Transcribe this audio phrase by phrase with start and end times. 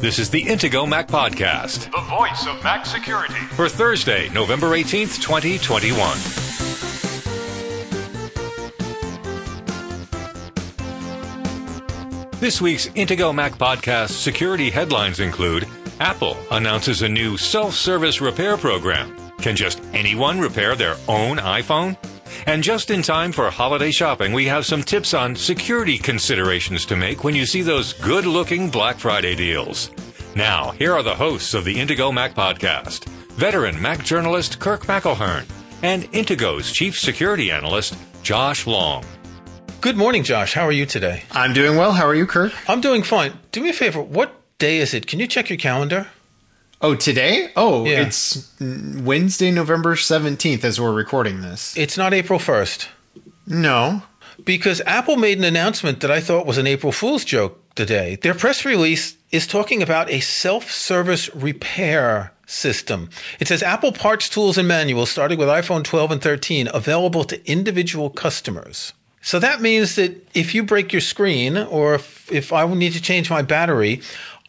[0.00, 3.34] This is the Intego Mac Podcast the voice of Mac security.
[3.50, 6.00] for Thursday, November 18th, 2021.
[12.40, 15.68] This week's Intego Mac Podcast security headlines include
[16.00, 19.14] Apple announces a new self service repair program.
[19.42, 21.98] Can just anyone repair their own iPhone?
[22.46, 26.96] And just in time for holiday shopping, we have some tips on security considerations to
[26.96, 29.90] make when you see those good looking Black Friday deals.
[30.34, 33.04] Now, here are the hosts of the Intego Mac podcast
[33.40, 35.46] veteran Mac journalist Kirk McElhearn
[35.82, 39.04] and Intego's chief security analyst Josh Long.
[39.80, 40.52] Good morning, Josh.
[40.52, 41.22] How are you today?
[41.32, 41.92] I'm doing well.
[41.92, 42.52] How are you, Kirk?
[42.68, 43.32] I'm doing fine.
[43.50, 44.02] Do me a favor.
[44.02, 45.06] What day is it?
[45.06, 46.08] Can you check your calendar?
[46.82, 47.50] Oh, today?
[47.56, 48.00] Oh, Yeah.
[48.02, 51.74] it's Wednesday, November 17th as we're recording this.
[51.76, 52.86] It's not April 1st.
[53.46, 54.02] No.
[54.44, 58.16] Because Apple made an announcement that I thought was an April Fool's joke today.
[58.22, 63.10] Their press release is talking about a self service repair system.
[63.38, 67.50] It says Apple parts, tools, and manuals starting with iPhone 12 and 13 available to
[67.50, 68.94] individual customers.
[69.22, 73.02] So that means that if you break your screen or if, if I need to
[73.02, 74.00] change my battery,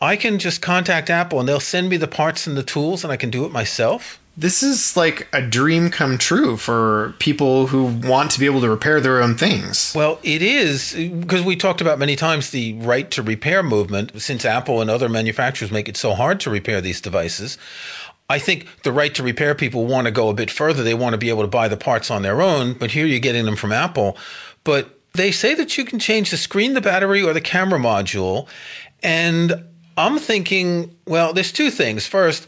[0.02, 3.13] I can just contact Apple and they'll send me the parts and the tools and
[3.13, 4.19] I can do it myself.
[4.35, 8.69] This is like a dream come true for people who want to be able to
[8.69, 9.94] repair their own things.
[9.95, 14.19] Well, it is because we talked about many times the right to repair movement.
[14.22, 17.57] Since Apple and other manufacturers make it so hard to repair these devices,
[18.29, 20.81] I think the right to repair people want to go a bit further.
[20.81, 23.19] They want to be able to buy the parts on their own, but here you're
[23.19, 24.17] getting them from Apple.
[24.63, 28.47] But they say that you can change the screen, the battery, or the camera module.
[29.03, 29.66] And
[29.97, 32.08] I'm thinking, well, there's two things.
[32.08, 32.47] First,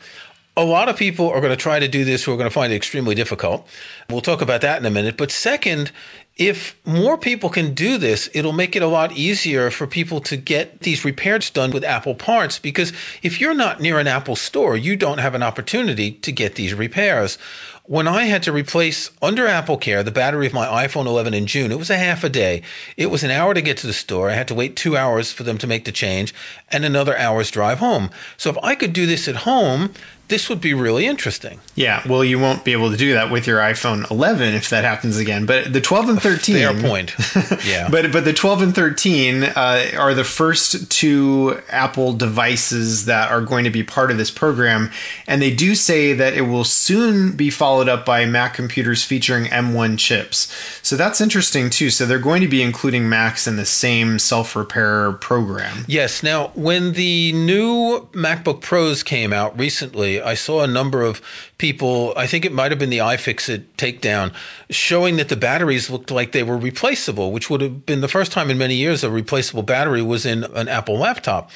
[0.55, 2.53] a lot of people are going to try to do this who are going to
[2.53, 3.67] find it extremely difficult.
[4.09, 5.17] We'll talk about that in a minute.
[5.17, 5.91] But second,
[6.37, 10.37] if more people can do this, it'll make it a lot easier for people to
[10.37, 12.59] get these repairs done with Apple parts.
[12.59, 16.55] Because if you're not near an Apple store, you don't have an opportunity to get
[16.55, 17.37] these repairs.
[17.85, 21.45] When I had to replace under Apple Care the battery of my iPhone 11 in
[21.47, 22.61] June, it was a half a day.
[22.95, 24.29] It was an hour to get to the store.
[24.29, 26.33] I had to wait two hours for them to make the change
[26.71, 28.09] and another hour's drive home.
[28.37, 29.93] So if I could do this at home,
[30.29, 31.59] this would be really interesting.
[31.75, 34.83] Yeah, well, you won't be able to do that with your iPhone 11 if that
[34.85, 35.45] happens again.
[35.45, 36.55] But the 12 and 13.
[36.55, 37.13] Fair point.
[37.63, 37.87] Yeah.
[37.89, 43.41] But but the 12 and 13 uh, are the first two Apple devices that are
[43.41, 44.91] going to be part of this program,
[45.27, 49.45] and they do say that it will soon be followed up by Mac computers featuring
[49.45, 50.53] M1 chips.
[50.81, 51.89] So that's interesting too.
[51.89, 55.85] So they're going to be including Macs in the same self repair program.
[55.87, 56.23] Yes.
[56.23, 61.21] Now, when the new MacBook Pros came out recently, I saw a number of
[61.57, 64.33] people, I think it might have been the iFixit takedown,
[64.69, 68.31] showing that the batteries looked like they were replaceable, which would have been the first
[68.31, 71.49] time in many years a replaceable battery was in an Apple laptop.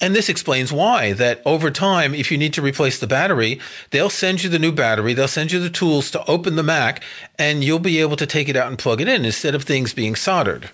[0.00, 3.58] And this explains why that over time, if you need to replace the battery,
[3.90, 7.02] they'll send you the new battery, they'll send you the tools to open the Mac,
[7.38, 9.92] and you'll be able to take it out and plug it in instead of things
[9.92, 10.70] being soldered.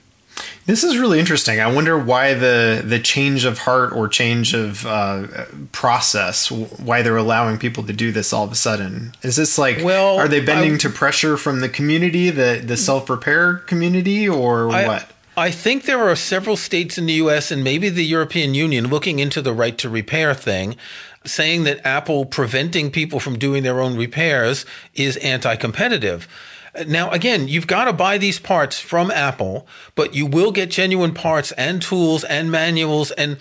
[0.67, 1.61] This is really interesting.
[1.61, 5.27] I wonder why the the change of heart or change of uh,
[5.73, 9.13] process, why they're allowing people to do this all of a sudden.
[9.23, 12.77] Is this like, Well, are they bending I- to pressure from the community, the the
[12.77, 15.11] self repair community, or I- what?
[15.37, 19.19] I think there are several states in the US and maybe the European Union looking
[19.19, 20.77] into the right to repair thing,
[21.25, 24.65] saying that Apple preventing people from doing their own repairs
[24.95, 26.29] is anti competitive.
[26.87, 31.15] Now, again, you've got to buy these parts from Apple, but you will get genuine
[31.15, 33.13] parts and tools and manuals.
[33.13, 33.39] And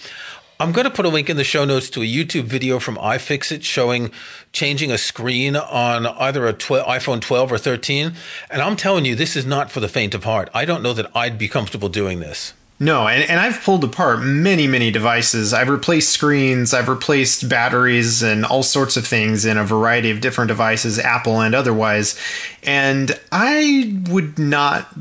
[0.59, 2.96] I'm going to put a link in the show notes to a YouTube video from
[2.97, 4.12] iFixit showing
[4.52, 8.14] changing a screen on either a 12, iPhone 12 or 13.
[8.52, 10.50] And I'm telling you, this is not for the faint of heart.
[10.53, 12.53] I don't know that I'd be comfortable doing this.
[12.80, 15.53] No, and, and I've pulled apart many, many devices.
[15.53, 20.22] I've replaced screens, I've replaced batteries, and all sorts of things in a variety of
[20.22, 22.19] different devices, Apple and otherwise.
[22.62, 24.94] And I would not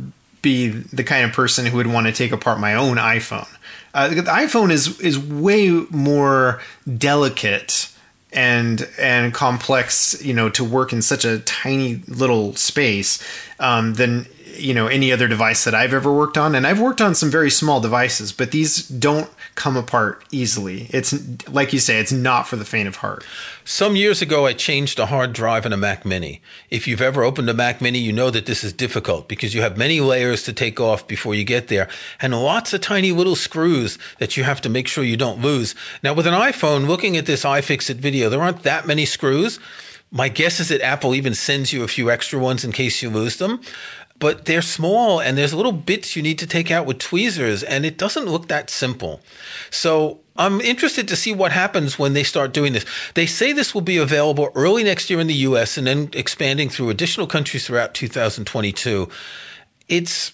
[0.43, 3.49] be the kind of person who would want to take apart my own iPhone.
[3.95, 6.61] Uh, the iPhone is is way more
[6.99, 7.91] delicate
[8.33, 13.23] and and complex, you know, to work in such a tiny little space
[13.61, 16.55] um, than you know any other device that I've ever worked on.
[16.55, 20.87] And I've worked on some very small devices, but these don't come apart easily.
[20.91, 21.15] It's
[21.49, 23.25] like you say, it's not for the faint of heart.
[23.65, 26.43] Some years ago, I changed a hard drive in a Mac Mini.
[26.71, 29.63] If you've ever opened a Mac Mini, you know that this is difficult because you
[29.63, 31.89] have many layers to take off before you get there
[32.21, 35.75] and lots of tiny little screws that you have to make sure you don't lose.
[36.03, 39.59] Now, with an iPhone, looking at this iFixit video, there aren't that many screws.
[40.15, 43.09] My guess is that Apple even sends you a few extra ones in case you
[43.09, 43.63] lose them.
[44.23, 47.85] But they're small and there's little bits you need to take out with tweezers, and
[47.85, 49.21] it doesn't look that simple.
[49.69, 52.87] So I'm interested to see what happens when they start doing this.
[53.15, 56.69] They say this will be available early next year in the US and then expanding
[56.69, 59.09] through additional countries throughout 2022.
[59.89, 60.31] It's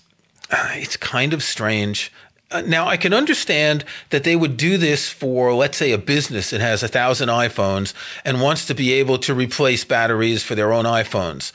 [0.75, 2.13] it's kind of strange.
[2.51, 6.51] Uh, now I can understand that they would do this for, let's say, a business
[6.51, 10.75] that has a thousand iPhones and wants to be able to replace batteries for their
[10.75, 11.53] own iPhones.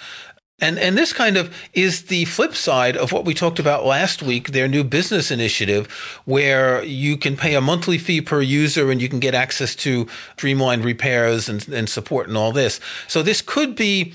[0.59, 4.21] And and this kind of is the flip side of what we talked about last
[4.21, 5.91] week, their new business initiative,
[6.25, 10.07] where you can pay a monthly fee per user and you can get access to
[10.37, 12.79] streamlined repairs and, and support and all this.
[13.07, 14.13] So this could be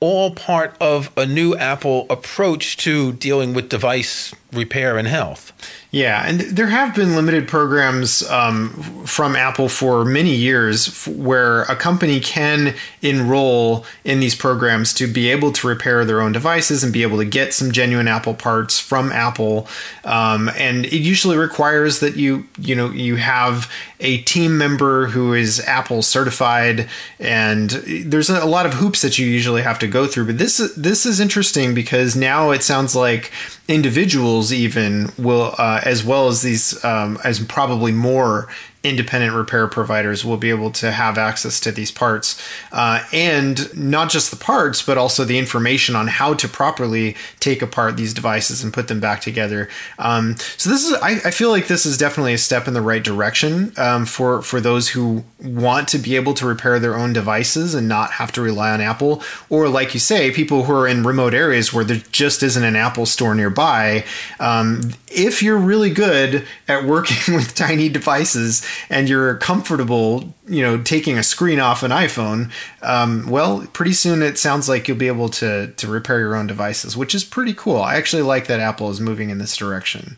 [0.00, 5.52] all part of a new Apple approach to dealing with device repair and health.
[5.92, 8.70] Yeah, and there have been limited programs um,
[9.06, 15.28] from Apple for many years where a company can enroll in these programs to be
[15.30, 18.78] able to repair their own devices and be able to get some genuine Apple parts
[18.78, 19.66] from Apple.
[20.04, 25.34] Um, and it usually requires that you you know you have a team member who
[25.34, 26.88] is Apple certified,
[27.18, 30.26] and there's a lot of hoops that you usually have to go through.
[30.26, 33.32] But this this is interesting because now it sounds like
[33.68, 38.48] individuals even will, uh, as well as these, um, as probably more
[38.82, 42.40] independent repair providers will be able to have access to these parts.
[42.72, 47.60] Uh, and not just the parts but also the information on how to properly take
[47.60, 49.68] apart these devices and put them back together.
[49.98, 52.80] Um, so this is I, I, feel like this is definitely a step in the
[52.80, 57.12] right direction um, for for those who want to be able to repair their own
[57.12, 59.22] devices and not have to rely on apple.
[59.50, 62.76] Or like you say people who are in remote areas where there just isn't an
[62.76, 64.04] apple store nearby
[64.38, 70.80] um, if you're really good at working with tiny devices and you're comfortable, you know,
[70.80, 72.50] taking a screen off an iPhone,
[72.82, 76.46] um, well, pretty soon it sounds like you'll be able to to repair your own
[76.46, 77.80] devices, which is pretty cool.
[77.80, 80.16] I actually like that Apple is moving in this direction.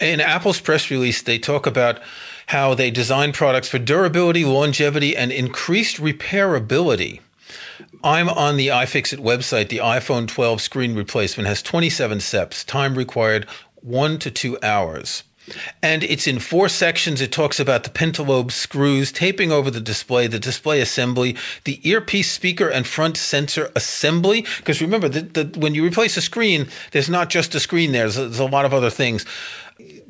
[0.00, 2.00] In Apple's press release, they talk about
[2.48, 7.20] how they design products for durability, longevity, and increased repairability.
[8.02, 9.68] I'm on the iFixit website.
[9.68, 13.46] The iPhone 12 screen replacement has 27 steps, time required
[13.82, 15.24] one to two hours.
[15.82, 17.20] And it's in four sections.
[17.20, 22.30] It talks about the pentalobe screws, taping over the display, the display assembly, the earpiece
[22.30, 24.44] speaker and front sensor assembly.
[24.58, 28.02] Because remember, the, the, when you replace a screen, there's not just a screen there,
[28.02, 29.24] there's a, there's a lot of other things.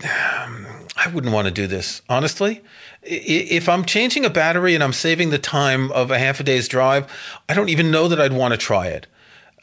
[0.02, 2.62] I wouldn't want to do this, honestly.
[3.02, 6.68] If I'm changing a battery and I'm saving the time of a half a day's
[6.68, 7.06] drive,
[7.48, 9.06] I don't even know that I'd want to try it.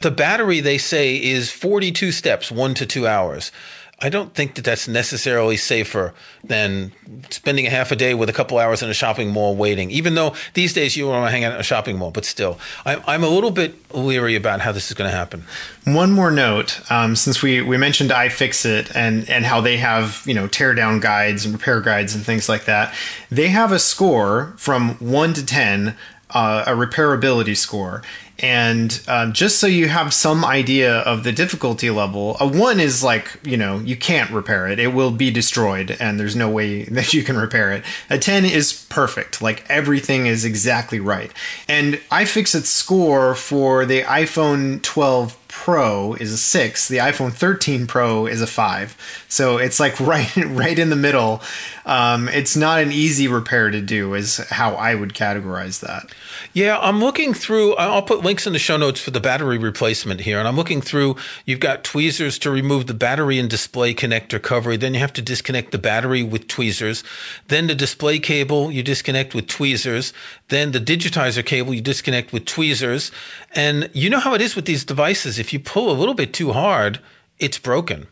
[0.02, 3.50] The battery, they say, is 42 steps, one to two hours.
[3.98, 6.12] I don't think that that's necessarily safer
[6.44, 6.92] than
[7.30, 9.90] spending a half a day with a couple hours in a shopping mall waiting.
[9.90, 12.58] Even though these days you want to hang out in a shopping mall, but still,
[12.84, 15.44] I'm, I'm a little bit leery about how this is going to happen.
[15.84, 20.34] One more note, um, since we, we mentioned iFixit and and how they have you
[20.34, 22.94] know tear down guides and repair guides and things like that,
[23.30, 25.96] they have a score from one to ten
[26.30, 28.02] uh, a repairability score.
[28.38, 33.02] And um, just so you have some idea of the difficulty level, a one is
[33.02, 34.78] like, you know, you can't repair it.
[34.78, 37.84] It will be destroyed and there's no way that you can repair it.
[38.10, 39.40] A 10 is perfect.
[39.40, 41.32] Like everything is exactly right.
[41.66, 46.86] And iFixit's score for the iPhone 12 Pro is a six.
[46.86, 48.94] The iPhone 13 Pro is a five.
[49.28, 51.40] So it's like right, right in the middle.
[51.86, 56.12] Um, it's not an easy repair to do, is how I would categorize that.
[56.52, 57.74] Yeah, I'm looking through.
[57.76, 60.80] I'll put links in the show notes for the battery replacement here, and I'm looking
[60.80, 61.16] through.
[61.44, 64.76] You've got tweezers to remove the battery and display connector cover.
[64.76, 67.04] Then you have to disconnect the battery with tweezers.
[67.48, 70.12] Then the display cable you disconnect with tweezers.
[70.48, 73.12] Then the digitizer cable you disconnect with tweezers.
[73.54, 75.38] And you know how it is with these devices.
[75.38, 77.00] If you pull a little bit too hard,
[77.38, 78.08] it's broken.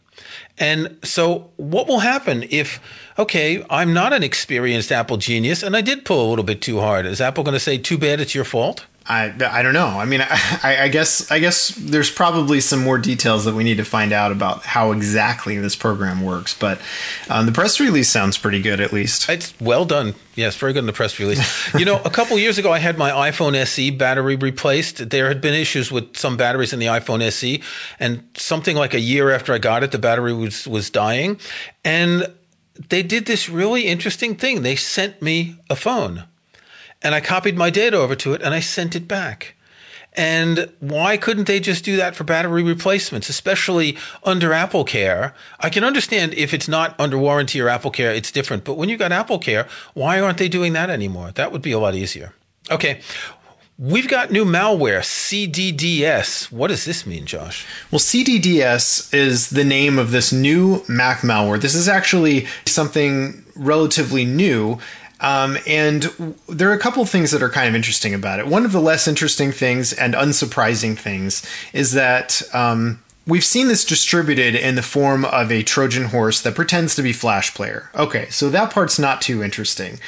[0.59, 2.81] And so, what will happen if,
[3.19, 6.79] okay, I'm not an experienced Apple genius and I did pull a little bit too
[6.79, 7.07] hard?
[7.07, 8.87] Is Apple going to say, too bad, it's your fault?
[9.07, 9.87] I, I don't know.
[9.87, 13.77] I mean, I, I guess I guess there's probably some more details that we need
[13.77, 16.57] to find out about how exactly this program works.
[16.59, 16.81] But
[17.29, 19.29] um, the press release sounds pretty good, at least.
[19.29, 20.15] It's well done.
[20.35, 21.75] Yes, very good in the press release.
[21.79, 25.11] you know, a couple years ago, I had my iPhone SE battery replaced.
[25.11, 27.63] There had been issues with some batteries in the iPhone SE,
[28.01, 31.39] and something like a year after I got it, the battery was was dying,
[31.85, 32.27] and
[32.89, 34.63] they did this really interesting thing.
[34.63, 36.25] They sent me a phone
[37.05, 39.55] and I copied my data over to it and I sent it back.
[40.17, 45.35] And why couldn't they just do that for battery replacements, especially under Apple Care?
[45.59, 48.65] I can understand if it's not under warranty or Apple Care, it's different.
[48.65, 51.33] But when you've got Apple Care, why aren't they doing that anymore?
[51.33, 52.33] That would be a lot easier.
[52.71, 53.01] Okay.
[53.77, 56.53] We've got new malware, CDDS.
[56.53, 57.67] What does this mean, Josh?
[57.91, 61.61] Well, CDDS is the name of this new Mac malware.
[61.61, 64.79] This is actually something relatively new.
[65.25, 66.02] Um, and
[66.50, 68.47] there are a couple things that are kind of interesting about it.
[68.47, 73.87] One of the less interesting things and unsurprising things is that um, we've seen this
[73.87, 77.90] distributed in the form of a Trojan horse that pretends to be Flash Player.
[77.95, 79.99] Okay, so that part's not too interesting.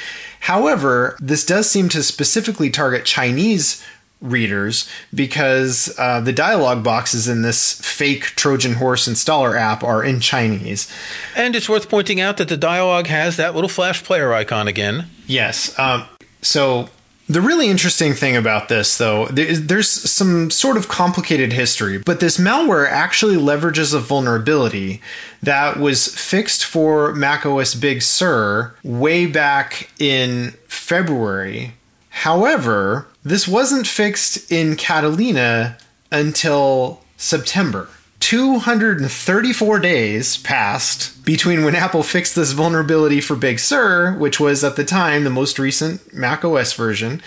[0.41, 3.83] However, this does seem to specifically target Chinese
[4.21, 10.19] readers because uh, the dialog boxes in this fake Trojan horse installer app are in
[10.19, 10.91] Chinese.
[11.35, 15.07] And it's worth pointing out that the dialog has that little flash player icon again.
[15.27, 15.77] Yes.
[15.77, 16.05] Um,
[16.41, 16.89] so
[17.29, 22.37] the really interesting thing about this, though, there's some sort of complicated history, but this
[22.37, 25.01] malware actually leverages a vulnerability
[25.43, 31.73] that was fixed for macOS Big Sur way back in February.
[32.21, 35.77] However, this wasn't fixed in Catalina
[36.11, 37.89] until September.
[38.21, 44.75] 234 days passed between when Apple fixed this vulnerability for Big Sur, which was at
[44.75, 47.21] the time the most recent Mac OS version,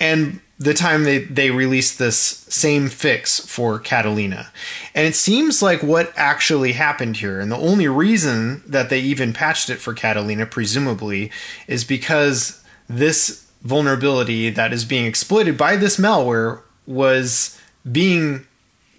[0.00, 4.50] and the time they, they released this same fix for Catalina.
[4.92, 9.32] And it seems like what actually happened here, and the only reason that they even
[9.32, 11.30] patched it for Catalina, presumably,
[11.68, 18.46] is because this vulnerability that is being exploited by this malware was being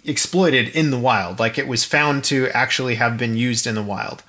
[0.04, 3.82] exploited in the wild like it was found to actually have been used in the
[3.82, 4.22] wild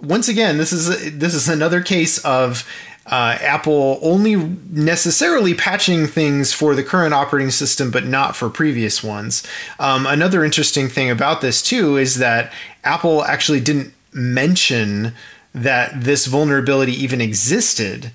[0.00, 2.66] once again this is this is another case of
[3.06, 9.02] uh, Apple only necessarily patching things for the current operating system, but not for previous
[9.02, 9.42] ones.
[9.78, 12.52] Um, another interesting thing about this, too, is that
[12.84, 15.14] Apple actually didn't mention
[15.52, 18.12] that this vulnerability even existed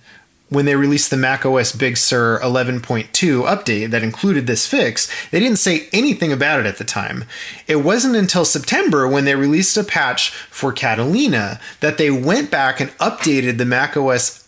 [0.56, 3.12] when they released the macOS Big Sur 11.2
[3.44, 7.26] update that included this fix, they didn't say anything about it at the time.
[7.68, 12.80] It wasn't until September when they released a patch for Catalina that they went back
[12.80, 14.45] and updated the macOS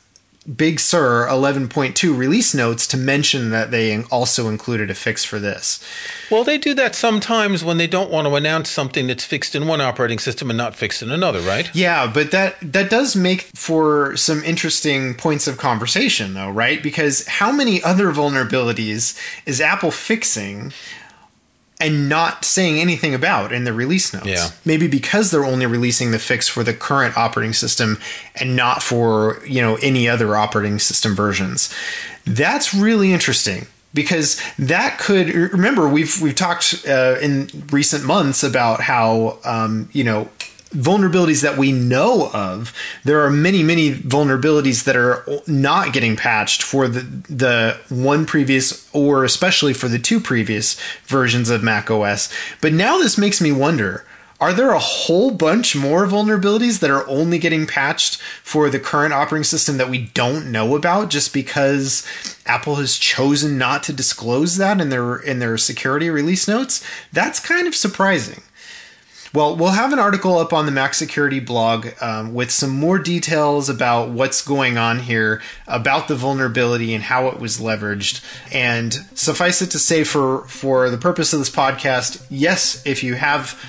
[0.55, 5.83] Big Sur 11.2 release notes to mention that they also included a fix for this.
[6.31, 9.67] Well, they do that sometimes when they don't want to announce something that's fixed in
[9.67, 11.69] one operating system and not fixed in another, right?
[11.75, 16.81] Yeah, but that that does make for some interesting points of conversation though, right?
[16.81, 20.71] Because how many other vulnerabilities is Apple fixing
[21.79, 24.25] and not saying anything about in the release notes.
[24.25, 24.49] Yeah.
[24.65, 27.99] Maybe because they're only releasing the fix for the current operating system
[28.35, 31.73] and not for, you know, any other operating system versions.
[32.25, 38.81] That's really interesting because that could remember we've we've talked uh, in recent months about
[38.81, 40.29] how um, you know
[40.69, 46.61] vulnerabilities that we know of, there are many, many vulnerabilities that are not getting patched
[46.61, 52.31] for the the one previous or especially for the two previous versions of Mac OS.
[52.61, 54.05] But now this makes me wonder.
[54.39, 59.11] Are there a whole bunch more vulnerabilities that are only getting patched for the current
[59.11, 62.05] operating system that we don't know about just because
[62.45, 66.85] Apple has chosen not to disclose that in their in their security release notes?
[67.11, 68.43] That's kind of surprising.
[69.33, 72.97] Well, we'll have an article up on the Mac Security blog um, with some more
[72.97, 78.23] details about what's going on here, about the vulnerability and how it was leveraged.
[78.53, 83.15] And suffice it to say, for for the purpose of this podcast, yes, if you
[83.15, 83.61] have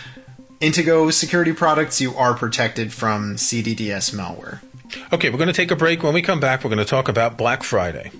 [0.60, 4.60] Intego security products, you are protected from CDDS malware.
[5.12, 6.02] Okay, we're going to take a break.
[6.02, 8.10] When we come back, we're going to talk about Black Friday.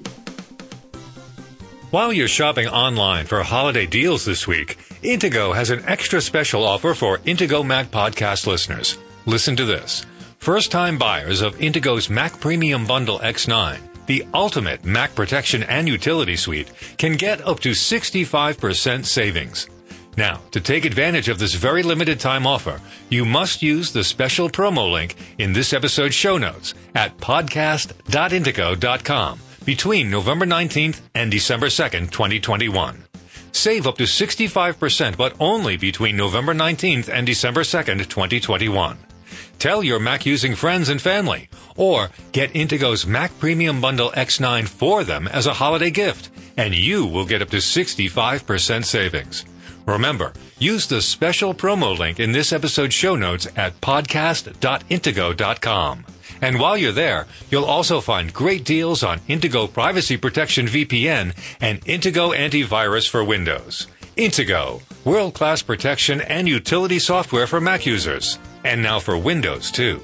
[1.90, 6.92] While you're shopping online for holiday deals this week, Intego has an extra special offer
[6.92, 8.98] for Intego Mac podcast listeners.
[9.26, 10.04] Listen to this.
[10.38, 16.34] First time buyers of Intego's Mac Premium Bundle X9, the ultimate Mac protection and utility
[16.34, 19.68] suite, can get up to 65% savings.
[20.16, 24.50] Now, to take advantage of this very limited time offer, you must use the special
[24.50, 32.10] promo link in this episode's show notes at podcast.intego.com between November 19th and December 2nd,
[32.10, 33.04] 2021.
[33.52, 38.98] Save up to 65%, but only between November 19th and December 2nd, 2021.
[39.58, 45.02] Tell your Mac using friends and family, or get Intego's Mac Premium Bundle X9 for
[45.02, 49.44] them as a holiday gift, and you will get up to 65% savings.
[49.86, 56.04] Remember, use the special promo link in this episode's show notes at podcast.intego.com.
[56.40, 61.84] And while you're there, you'll also find great deals on Intego Privacy Protection VPN and
[61.84, 63.86] Intego Antivirus for Windows.
[64.16, 68.38] Intego, world class protection and utility software for Mac users.
[68.64, 70.02] And now for Windows, too.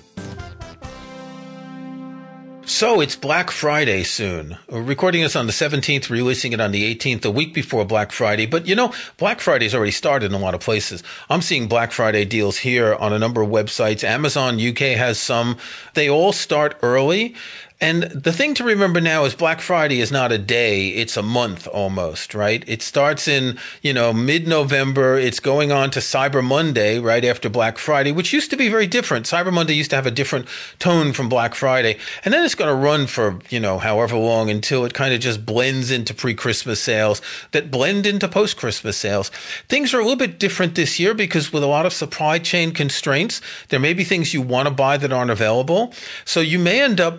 [2.67, 4.57] So it's Black Friday soon.
[4.71, 8.11] We're recording this on the 17th, releasing it on the 18th, a week before Black
[8.11, 8.47] Friday.
[8.47, 11.03] But you know, Black Friday's already started in a lot of places.
[11.29, 14.03] I'm seeing Black Friday deals here on a number of websites.
[14.03, 15.59] Amazon UK has some.
[15.93, 17.35] They all start early.
[17.81, 21.23] And the thing to remember now is Black Friday is not a day, it's a
[21.23, 22.63] month almost, right?
[22.69, 27.77] It starts in, you know, mid-November, it's going on to Cyber Monday right after Black
[27.77, 29.27] Friday, which used to be very different.
[29.27, 30.47] Cyber Monday used to have a different
[30.79, 31.99] tone from Black Friday.
[32.25, 35.21] And then it's going to run for, you know, however long until it kind of
[35.21, 39.31] just blends into pre-Christmas sales that blend into post-Christmas sales.
[39.69, 42.71] Things are a little bit different this year because with a lot of supply chain
[42.71, 45.93] constraints, there may be things you want to buy that aren't available.
[46.25, 47.19] So you may end up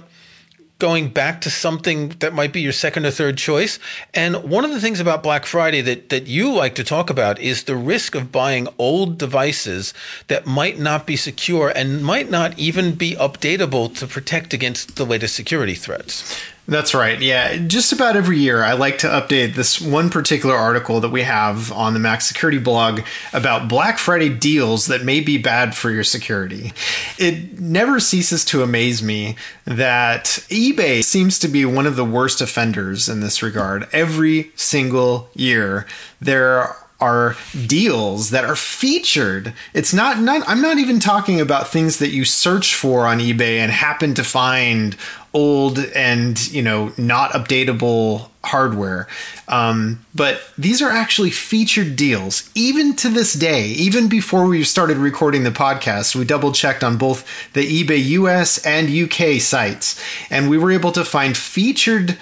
[0.79, 3.79] going back to something that might be your second or third choice.
[4.13, 7.39] And one of the things about Black Friday that, that you like to talk about
[7.39, 9.93] is the risk of buying old devices
[10.27, 15.05] that might not be secure and might not even be updatable to protect against the
[15.05, 16.39] latest security threats.
[16.67, 17.21] That's right.
[17.21, 17.57] Yeah.
[17.57, 21.71] Just about every year, I like to update this one particular article that we have
[21.71, 23.01] on the Mac Security blog
[23.33, 26.73] about Black Friday deals that may be bad for your security.
[27.19, 32.41] It never ceases to amaze me that eBay seems to be one of the worst
[32.41, 33.87] offenders in this regard.
[33.91, 35.85] Every single year,
[36.19, 37.35] there are
[37.67, 39.53] deals that are featured.
[39.73, 43.57] It's not, not I'm not even talking about things that you search for on eBay
[43.57, 44.95] and happen to find
[45.35, 49.05] old and you know not updatable hardware
[49.49, 54.95] um, but these are actually featured deals even to this day even before we started
[54.95, 60.49] recording the podcast we double checked on both the ebay us and uk sites and
[60.49, 62.17] we were able to find featured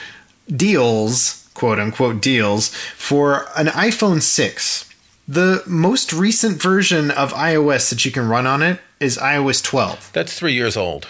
[0.48, 4.90] deals quote unquote deals for an iphone 6
[5.28, 10.12] the most recent version of ios that you can run on it is ios 12
[10.14, 11.08] that's three years old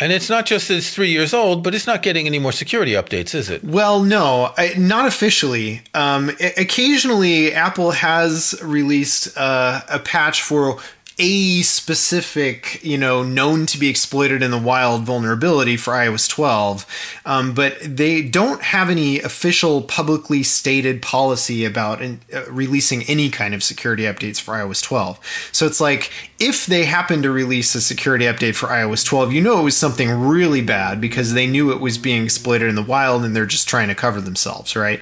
[0.00, 2.52] and it's not just that it's three years old, but it's not getting any more
[2.52, 3.64] security updates, is it?
[3.64, 5.82] Well, no, I, not officially.
[5.92, 10.78] Um, occasionally, Apple has released uh, a patch for
[11.18, 16.86] a specific, you know, known to be exploited in the wild vulnerability for iOS 12,
[17.26, 23.30] um, but they don't have any official publicly stated policy about in, uh, releasing any
[23.30, 25.18] kind of security updates for iOS 12.
[25.50, 29.40] So it's like if they happen to release a security update for iOS 12, you
[29.40, 32.82] know it was something really bad because they knew it was being exploited in the
[32.82, 35.00] wild and they're just trying to cover themselves, right?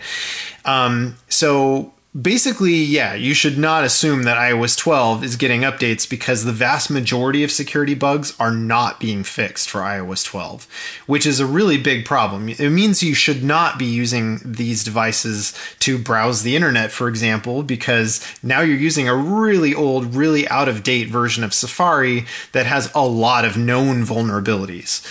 [0.65, 6.45] Um, so basically, yeah, you should not assume that iOS 12 is getting updates because
[6.45, 10.67] the vast majority of security bugs are not being fixed for iOS 12,
[11.07, 12.49] which is a really big problem.
[12.49, 17.63] It means you should not be using these devices to browse the internet, for example,
[17.63, 22.67] because now you're using a really old, really out of date version of Safari that
[22.67, 25.07] has a lot of known vulnerabilities.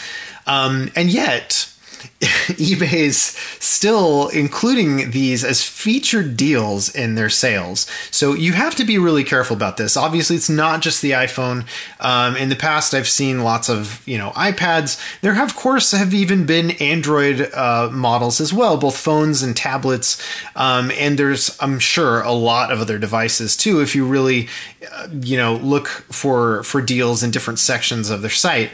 [0.48, 1.72] Um, and yet,
[2.56, 7.88] eBay's still including these as featured deals in their sales.
[8.12, 9.98] So you have to be really careful about this.
[9.98, 11.66] Obviously, it's not just the iPhone.
[12.00, 15.00] Um, in the past, I've seen lots of you know iPads.
[15.22, 19.56] There have, of course, have even been Android uh, models as well, both phones and
[19.56, 20.22] tablets.
[20.56, 23.82] Um, and there's, I'm sure, a lot of other devices too.
[23.82, 24.48] If you really,
[24.92, 28.72] uh, you know, look for for deals in different sections of their site.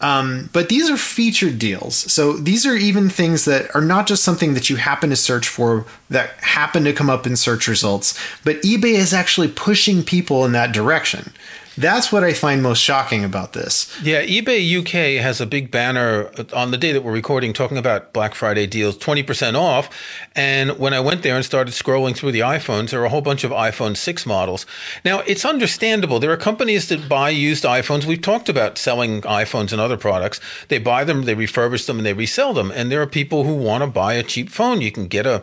[0.00, 1.94] Um, but these are featured deals.
[2.10, 5.46] So these are even things that are not just something that you happen to search
[5.46, 10.44] for that happen to come up in search results, but eBay is actually pushing people
[10.44, 11.32] in that direction.
[11.80, 13.98] That's what I find most shocking about this.
[14.02, 18.12] Yeah, eBay UK has a big banner on the day that we're recording talking about
[18.12, 19.88] Black Friday deals, 20% off.
[20.36, 23.22] And when I went there and started scrolling through the iPhones, there were a whole
[23.22, 24.66] bunch of iPhone 6 models.
[25.06, 26.20] Now, it's understandable.
[26.20, 28.04] There are companies that buy used iPhones.
[28.04, 30.38] We've talked about selling iPhones and other products.
[30.68, 32.70] They buy them, they refurbish them, and they resell them.
[32.70, 34.82] And there are people who want to buy a cheap phone.
[34.82, 35.42] You can get a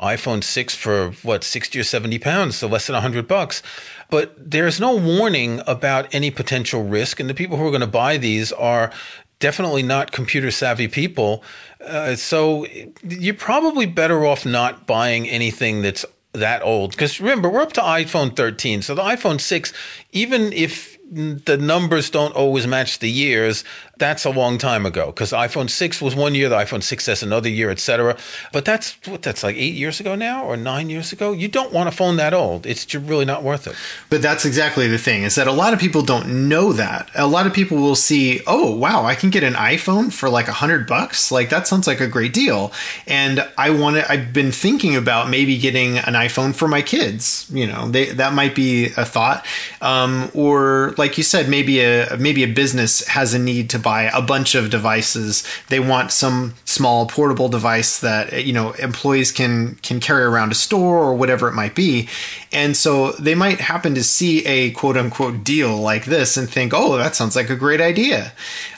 [0.00, 3.62] iPhone 6 for what, 60 or 70 pounds, so less than 100 bucks
[4.10, 7.20] but there's no warning about any potential risk.
[7.20, 8.90] And the people who are going to buy these are
[9.38, 11.42] definitely not computer savvy people.
[11.84, 12.66] Uh, so
[13.02, 16.90] you're probably better off not buying anything that's that old.
[16.90, 18.82] Because remember, we're up to iPhone 13.
[18.82, 19.72] So the iPhone 6,
[20.12, 23.62] even if the numbers don't always match the years,
[23.98, 27.48] that's a long time ago because iPhone 6 was one year, the iPhone 6s another
[27.48, 28.16] year, etc.
[28.52, 31.32] But that's what that's like eight years ago now or nine years ago.
[31.32, 32.66] You don't want a phone that old.
[32.66, 33.76] It's really not worth it.
[34.10, 37.10] But that's exactly the thing is that a lot of people don't know that.
[37.14, 40.48] A lot of people will see, oh wow, I can get an iPhone for like
[40.48, 41.30] a hundred bucks.
[41.30, 42.72] Like that sounds like a great deal.
[43.06, 44.10] And I want to.
[44.10, 47.48] I've been thinking about maybe getting an iPhone for my kids.
[47.52, 49.46] You know, they that might be a thought.
[49.80, 54.04] Um, or like you said, maybe a maybe a business has a need to buy
[54.04, 55.44] a bunch of devices.
[55.68, 60.54] They want some small portable device that you know employees can can carry around a
[60.54, 62.08] store or whatever it might be.
[62.52, 66.72] And so they might happen to see a quote unquote deal like this and think,
[66.74, 68.32] "Oh, that sounds like a great idea.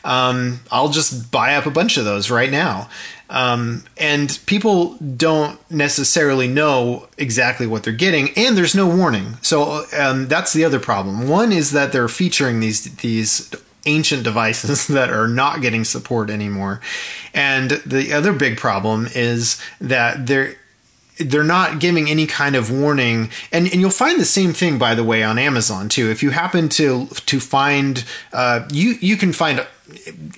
[0.05, 2.89] Um, I'll just buy up a bunch of those right now."
[3.29, 9.39] Um, and people don't necessarily know exactly what they're getting, and there's no warning.
[9.43, 11.29] So um, that's the other problem.
[11.29, 13.53] One is that they're featuring these these
[13.85, 16.81] ancient devices that are not getting support anymore,
[17.35, 20.55] and the other big problem is that they're
[21.19, 24.95] they're not giving any kind of warning and, and you'll find the same thing by
[24.95, 29.33] the way on amazon too if you happen to to find uh, you you can
[29.33, 29.67] find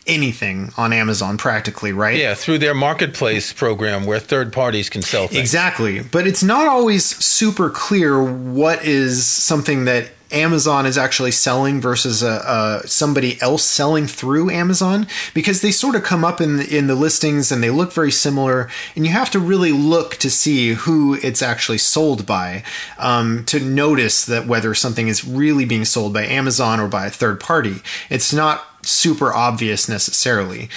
[0.07, 2.17] anything on Amazon practically, right?
[2.17, 5.41] Yeah, through their marketplace program where third parties can sell things.
[5.41, 6.01] Exactly.
[6.01, 12.23] But it's not always super clear what is something that Amazon is actually selling versus
[12.23, 16.77] a, a, somebody else selling through Amazon because they sort of come up in the,
[16.77, 20.31] in the listings and they look very similar, and you have to really look to
[20.31, 22.63] see who it's actually sold by
[22.99, 27.11] um, to notice that whether something is really being sold by Amazon or by a
[27.11, 27.77] third party.
[28.11, 30.69] It's not super obvious necessarily.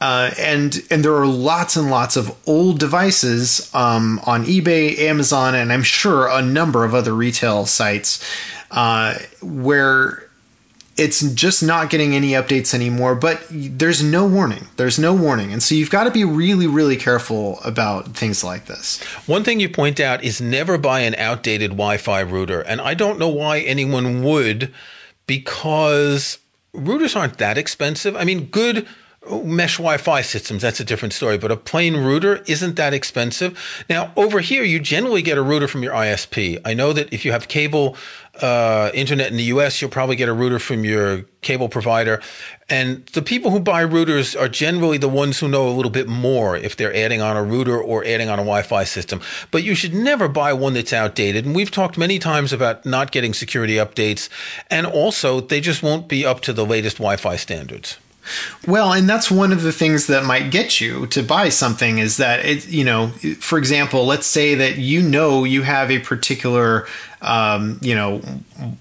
[0.00, 5.56] Uh, and and there are lots and lots of old devices um, on eBay, Amazon,
[5.56, 8.24] and I'm sure a number of other retail sites
[8.70, 10.24] uh, where
[10.96, 13.16] it's just not getting any updates anymore.
[13.16, 14.68] But there's no warning.
[14.76, 18.66] There's no warning, and so you've got to be really, really careful about things like
[18.66, 19.02] this.
[19.26, 23.18] One thing you point out is never buy an outdated Wi-Fi router, and I don't
[23.18, 24.72] know why anyone would,
[25.26, 26.38] because
[26.74, 28.16] routers aren't that expensive.
[28.16, 28.86] I mean, good
[29.44, 33.84] mesh Wi-Fi systems, that's a different story, but a plain router isn't that expensive.
[33.88, 36.60] Now, over here, you generally get a router from your ISP.
[36.64, 37.96] I know that if you have cable
[38.40, 42.20] uh, internet in the US, you'll probably get a router from your cable provider.
[42.68, 46.06] And the people who buy routers are generally the ones who know a little bit
[46.06, 49.20] more if they're adding on a router or adding on a Wi Fi system.
[49.50, 51.46] But you should never buy one that's outdated.
[51.46, 54.28] And we've talked many times about not getting security updates.
[54.70, 57.96] And also, they just won't be up to the latest Wi Fi standards.
[58.66, 62.16] Well, and that's one of the things that might get you to buy something is
[62.18, 63.08] that it, you know,
[63.40, 66.86] for example, let's say that you know you have a particular,
[67.22, 68.20] um, you know,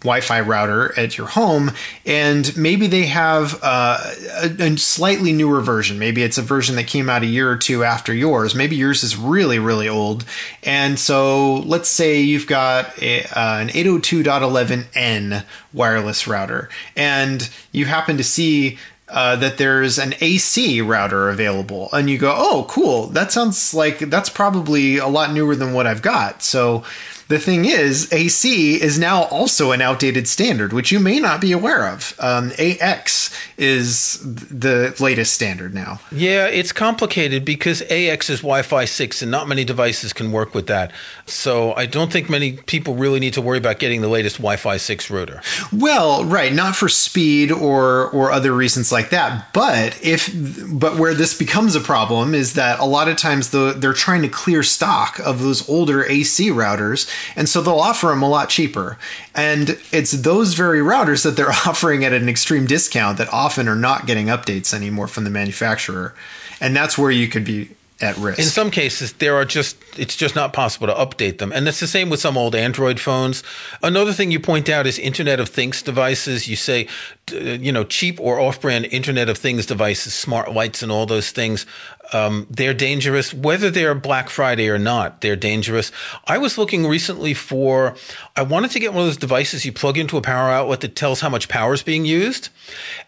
[0.02, 1.72] Wi-Fi router at your home,
[2.06, 4.00] and maybe they have uh,
[4.42, 6.00] a, a, slightly newer version.
[6.00, 8.56] Maybe it's a version that came out a year or two after yours.
[8.56, 10.26] Maybe yours is really, really old,
[10.64, 18.18] and so let's say you've got a, uh, an 802.11n wireless router, and you happen
[18.18, 18.78] to see
[19.10, 23.08] uh, that there's an AC router available, and you go, "Oh, cool!
[23.08, 26.84] That sounds like that's probably a lot newer than what I've got." So
[27.28, 31.52] the thing is, AC is now also an outdated standard, which you may not be
[31.52, 32.16] aware of.
[32.20, 36.00] Um, AX is the latest standard now.
[36.12, 40.54] Yeah, it's complicated because AX is Wi Fi 6, and not many devices can work
[40.54, 40.92] with that.
[41.26, 44.56] So I don't think many people really need to worry about getting the latest Wi
[44.56, 45.42] Fi 6 router.
[45.74, 49.54] Well, right, not for speed or, or other reasons like that.
[49.54, 50.32] But if
[50.72, 54.22] but where this becomes a problem is that a lot of times the, they're trying
[54.22, 58.50] to clear stock of those older AC routers and so they'll offer them a lot
[58.50, 58.98] cheaper.
[59.36, 63.76] And it's those very routers that they're offering at an extreme discount that often are
[63.76, 66.14] not getting updates anymore from the manufacturer.
[66.60, 68.40] And that's where you could be at risk.
[68.40, 71.80] In some cases, there are just it's just not possible to update them, and it's
[71.80, 73.44] the same with some old Android phones.
[73.82, 76.48] Another thing you point out is Internet of Things devices.
[76.48, 76.88] You say,
[77.32, 81.66] you know, cheap or off-brand Internet of Things devices, smart lights, and all those things.
[82.14, 85.22] Um, they're dangerous, whether they're Black Friday or not.
[85.22, 85.92] They're dangerous.
[86.26, 87.96] I was looking recently for.
[88.36, 90.96] I wanted to get one of those devices you plug into a power outlet that
[90.96, 92.50] tells how much power is being used,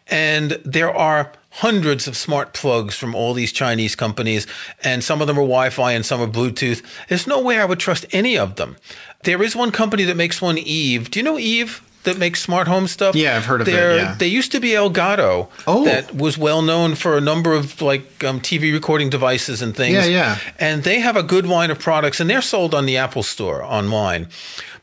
[0.08, 4.48] and there are hundreds of smart plugs from all these Chinese companies,
[4.84, 6.84] and some of them are Wi Fi and some are Bluetooth.
[7.08, 8.78] There's no way I would trust any of them.
[9.24, 11.12] There is one company that makes one, Eve.
[11.12, 11.84] Do you know Eve?
[12.04, 13.14] That makes smart home stuff.
[13.14, 13.98] Yeah, I've heard of They're, it.
[13.98, 14.16] Yeah.
[14.18, 15.50] They used to be Elgato.
[15.68, 15.84] Oh.
[15.84, 19.96] that was well known for a number of like um, TV recording devices and things.
[19.96, 20.38] Yeah, yeah.
[20.60, 23.62] And they have a good line of products, and they're sold on the Apple Store
[23.62, 24.30] online.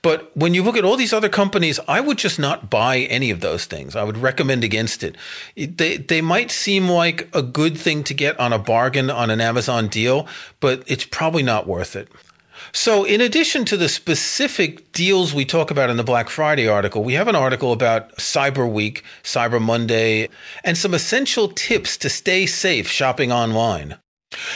[0.06, 3.32] But when you look at all these other companies, I would just not buy any
[3.32, 3.96] of those things.
[3.96, 5.16] I would recommend against it.
[5.56, 9.40] They they might seem like a good thing to get on a bargain on an
[9.40, 10.28] Amazon deal,
[10.60, 12.06] but it's probably not worth it.
[12.70, 17.02] So, in addition to the specific deals we talk about in the Black Friday article,
[17.02, 20.28] we have an article about Cyber Week, Cyber Monday,
[20.62, 23.96] and some essential tips to stay safe shopping online.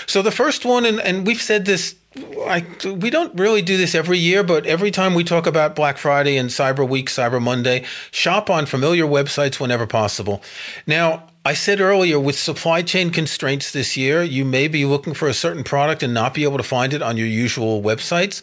[0.06, 3.94] So, the first one, and, and we've said this I, we don't really do this
[3.94, 7.84] every year, but every time we talk about Black Friday and Cyber Week, Cyber Monday,
[8.10, 10.42] shop on familiar websites whenever possible.
[10.88, 15.26] Now, I said earlier, with supply chain constraints this year, you may be looking for
[15.26, 18.42] a certain product and not be able to find it on your usual websites.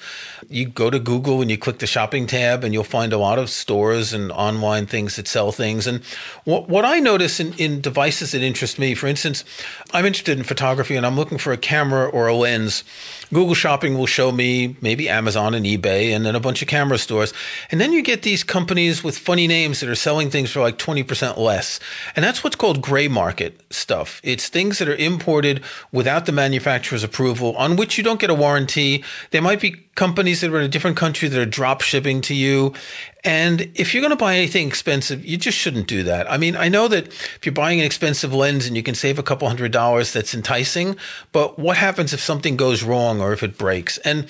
[0.50, 3.38] You go to Google and you click the shopping tab, and you'll find a lot
[3.38, 5.86] of stores and online things that sell things.
[5.86, 6.04] And
[6.44, 9.44] what, what I notice in, in devices that interest me, for instance,
[9.94, 12.84] I'm interested in photography and I'm looking for a camera or a lens.
[13.34, 16.98] Google Shopping will show me maybe Amazon and eBay and then a bunch of camera
[16.98, 17.34] stores.
[17.72, 20.78] And then you get these companies with funny names that are selling things for like
[20.78, 21.80] 20% less.
[22.16, 24.22] And that's what's called gray market stuff.
[24.24, 28.36] It's things that are imported without the manufacturer's approval, on which you don't get a
[28.36, 29.04] warranty.
[29.32, 32.34] They might be companies that are in a different country that are drop shipping to
[32.34, 32.74] you.
[33.26, 36.32] And if you're going to buy anything expensive, you just shouldn't do that.
[36.32, 39.20] I mean, I know that if you're buying an expensive lens and you can save
[39.20, 40.96] a couple hundred dollars, that's enticing.
[41.34, 43.98] But what happens if something goes wrong or if it breaks?
[44.00, 44.28] And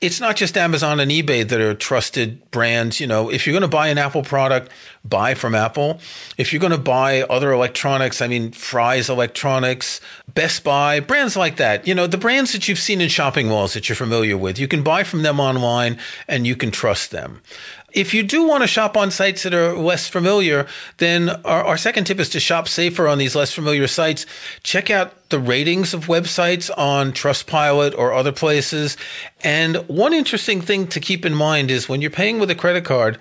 [0.00, 3.00] it's not just Amazon and eBay that are trusted brands.
[3.00, 4.70] You know, if you're going to buy an Apple product,
[5.04, 6.00] buy from Apple.
[6.36, 10.00] If you're going to buy other electronics, I mean, Fry's Electronics,
[10.32, 13.74] Best Buy, brands like that, you know, the brands that you've seen in shopping malls
[13.74, 17.40] that you're familiar with, you can buy from them online and you can trust them.
[17.94, 20.66] If you do want to shop on sites that are less familiar,
[20.98, 24.26] then our, our, second tip is to shop safer on these less familiar sites.
[24.64, 28.96] Check out the ratings of websites on Trustpilot or other places.
[29.44, 32.84] And one interesting thing to keep in mind is when you're paying with a credit
[32.84, 33.16] card,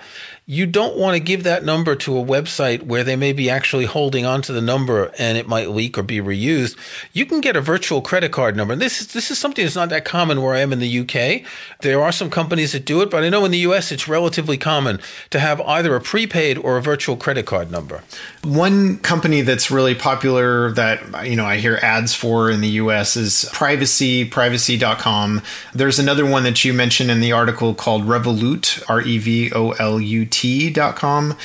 [0.46, 3.86] you don't want to give that number to a website where they may be actually
[3.86, 6.76] holding onto the number and it might leak or be reused.
[7.14, 8.74] You can get a virtual credit card number.
[8.74, 11.00] And This is, this is something that's not that common where I am in the
[11.00, 11.50] UK.
[11.80, 14.58] There are some companies that do it, but I know in the US it's relatively
[14.58, 18.04] common to have either a prepaid or a virtual credit card number.
[18.44, 23.16] One company that's really popular that you know I hear ads for in the US
[23.16, 25.42] is Privacy, privacy.com.
[25.74, 29.72] There's another one that you mentioned in the article called Revolut, R E V O
[29.72, 31.38] L U T.com.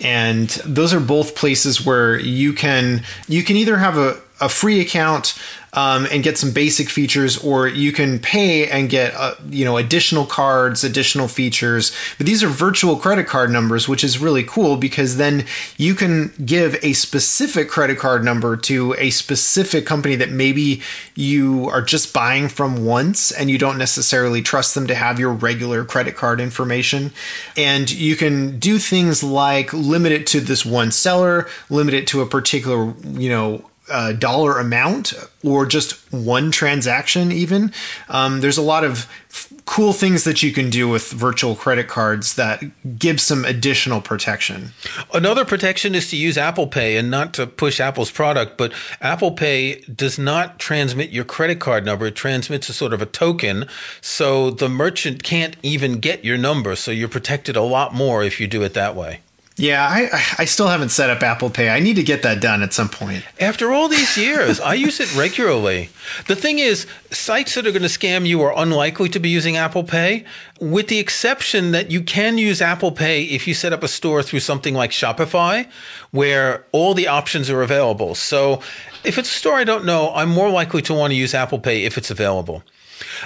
[0.00, 4.80] And those are both places where you can you can either have a, a free
[4.80, 5.38] account
[5.74, 9.76] um, and get some basic features, or you can pay and get uh, you know
[9.76, 11.94] additional cards, additional features.
[12.16, 15.44] But these are virtual credit card numbers, which is really cool because then
[15.76, 20.82] you can give a specific credit card number to a specific company that maybe
[21.14, 25.32] you are just buying from once and you don't necessarily trust them to have your
[25.32, 27.12] regular credit card information.
[27.56, 32.22] And you can do things like limit it to this one seller, limit it to
[32.22, 35.12] a particular you know uh, dollar amount
[35.44, 37.72] or just one transaction even
[38.08, 41.88] um, there's a lot of f- cool things that you can do with virtual credit
[41.88, 42.62] cards that
[42.98, 44.72] give some additional protection.
[45.12, 49.32] Another protection is to use apple pay and not to push apple's product but apple
[49.32, 52.06] pay does not transmit your credit card number.
[52.06, 53.66] It transmits a sort of a token
[54.00, 58.40] so the merchant can't even get your number so you're protected a lot more if
[58.40, 59.20] you do it that way
[59.58, 61.68] yeah, I I still haven't set up Apple Pay.
[61.68, 63.24] I need to get that done at some point.
[63.40, 65.90] After all these years, I use it regularly.
[66.28, 69.56] The thing is, sites that are going to scam you are unlikely to be using
[69.56, 70.24] Apple Pay,
[70.60, 74.22] with the exception that you can use Apple Pay if you set up a store
[74.22, 75.68] through something like Shopify,
[76.12, 78.14] where all the options are available.
[78.14, 78.62] So,
[79.02, 81.58] if it's a store I don't know, I'm more likely to want to use Apple
[81.58, 82.62] Pay if it's available.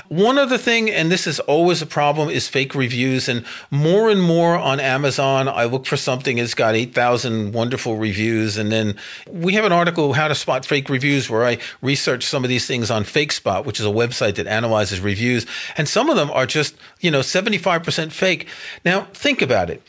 [0.09, 3.29] One other thing, and this is always a problem, is fake reviews.
[3.29, 8.57] And more and more on Amazon, I look for something that's got 8,000 wonderful reviews.
[8.59, 8.97] And then
[9.31, 12.67] we have an article, How to Spot Fake Reviews, where I research some of these
[12.67, 15.47] things on FakeSpot, which is a website that analyzes reviews.
[15.77, 18.49] And some of them are just, you know, 75% fake.
[18.85, 19.83] Now, think about it.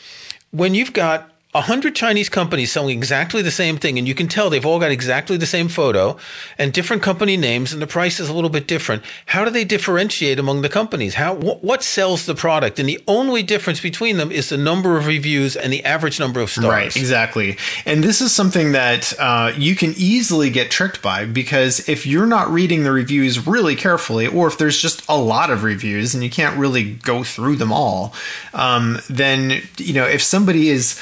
[0.51, 4.27] When you've got a hundred Chinese companies selling exactly the same thing, and you can
[4.27, 6.17] tell they've all got exactly the same photo
[6.57, 9.03] and different company names, and the price is a little bit different.
[9.27, 11.15] How do they differentiate among the companies?
[11.15, 12.79] How wh- what sells the product?
[12.79, 16.41] And the only difference between them is the number of reviews and the average number
[16.41, 16.65] of stars.
[16.67, 17.57] Right, exactly.
[17.85, 22.25] And this is something that uh, you can easily get tricked by because if you're
[22.25, 26.23] not reading the reviews really carefully, or if there's just a lot of reviews and
[26.23, 28.13] you can't really go through them all,
[28.55, 30.99] um, then you know if somebody is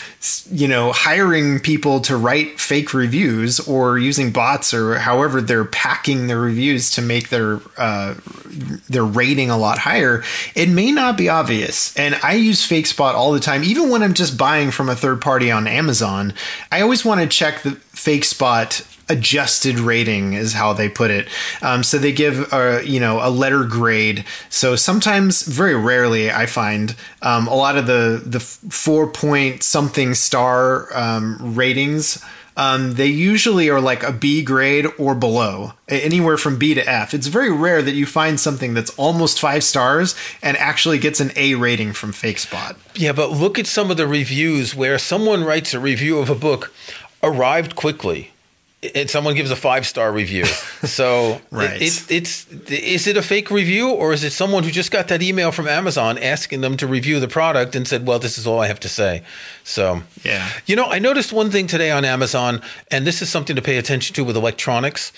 [0.50, 6.28] you know, hiring people to write fake reviews or using bots or however they're packing
[6.28, 8.16] their reviews to make their uh,
[8.90, 10.24] their rating a lot higher,
[10.56, 11.96] it may not be obvious.
[11.98, 15.22] And I use FakeSpot all the time, even when I'm just buying from a third
[15.22, 16.34] party on Amazon.
[16.72, 21.28] I always want to check the FakeSpot adjusted rating is how they put it.
[21.62, 24.26] Um, so they give a you know a letter grade.
[24.50, 30.14] So sometimes, very rarely, I find um, a lot of the the four point something
[30.14, 32.24] star um, ratings.
[32.58, 37.14] Um, they usually are like a B grade or below, anywhere from B to F.
[37.14, 41.32] It's very rare that you find something that's almost five stars and actually gets an
[41.38, 42.76] A rating from FakeSpot.
[42.94, 46.36] Yeah, but look at some of the reviews where someone writes a review of a
[46.36, 46.74] book,
[47.24, 48.32] arrived quickly,
[48.96, 50.46] and someone gives a five star review.
[50.46, 51.76] So right.
[51.76, 55.08] it, it's it's is it a fake review or is it someone who just got
[55.10, 58.48] that email from Amazon asking them to review the product and said, "Well, this is
[58.48, 59.24] all I have to say."
[59.64, 63.56] So yeah, you know, I noticed one thing today on Amazon, and this is something
[63.56, 65.14] to pay attention to with electronics.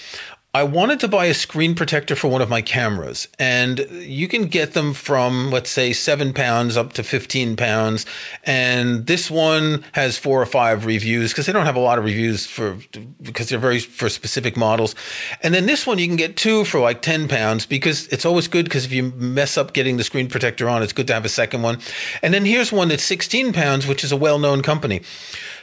[0.56, 4.46] I wanted to buy a screen protector for one of my cameras, and you can
[4.46, 8.06] get them from, let's say, seven pounds up to 15 pounds.
[8.44, 12.06] And this one has four or five reviews because they don't have a lot of
[12.06, 12.78] reviews for,
[13.20, 14.94] because they're very for specific models.
[15.42, 18.48] And then this one you can get two for like 10 pounds because it's always
[18.48, 21.26] good because if you mess up getting the screen protector on, it's good to have
[21.26, 21.80] a second one.
[22.22, 25.02] And then here's one that's 16 pounds, which is a well known company.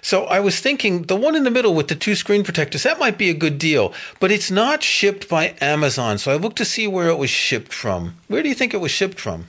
[0.02, 2.98] So I was thinking the one in the middle with the two screen protectors, that
[2.98, 6.18] might be a good deal, but it's not shipped by Amazon.
[6.18, 8.16] So I looked to see where it was shipped from.
[8.28, 9.46] Where do you think it was shipped from?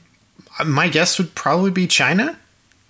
[0.66, 2.38] My guess would probably be China.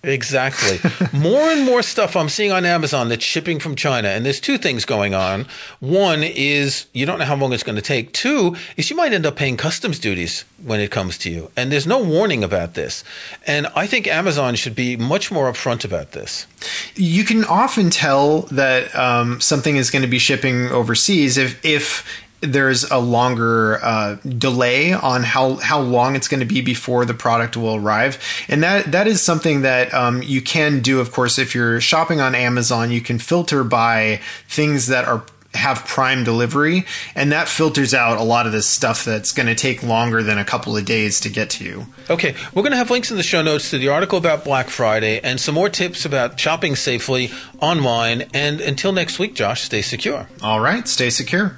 [0.03, 0.79] Exactly.
[1.13, 4.07] more and more stuff I'm seeing on Amazon that's shipping from China.
[4.07, 5.45] And there's two things going on.
[5.79, 8.11] One is you don't know how long it's going to take.
[8.11, 11.51] Two is you might end up paying customs duties when it comes to you.
[11.55, 13.03] And there's no warning about this.
[13.45, 16.47] And I think Amazon should be much more upfront about this.
[16.95, 22.20] You can often tell that um, something is going to be shipping overseas if, if
[22.41, 27.13] there's a longer uh, delay on how, how long it's going to be before the
[27.13, 30.99] product will arrive, and that that is something that um, you can do.
[30.99, 35.23] Of course, if you're shopping on Amazon, you can filter by things that are
[35.53, 39.55] have prime delivery and that filters out a lot of this stuff that's going to
[39.55, 41.85] take longer than a couple of days to get to you.
[42.09, 44.69] Okay, we're going to have links in the show notes to the article about Black
[44.69, 49.81] Friday and some more tips about shopping safely online and until next week Josh, stay
[49.81, 50.27] secure.
[50.41, 51.57] All right, stay secure.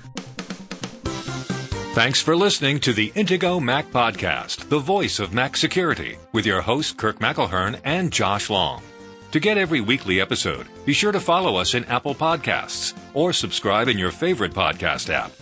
[1.93, 6.63] Thanks for listening to the Intego Mac Podcast, the voice of Mac security, with your
[6.63, 8.81] hosts Kirk McElhearn and Josh Long.
[9.31, 13.89] To get every weekly episode, be sure to follow us in Apple Podcasts or subscribe
[13.89, 15.33] in your favorite podcast app.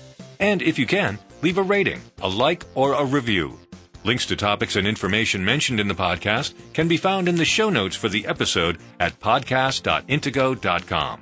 [0.42, 3.58] And if you can, leave a rating, a like, or a review.
[4.04, 7.70] Links to topics and information mentioned in the podcast can be found in the show
[7.70, 11.22] notes for the episode at podcast.intego.com.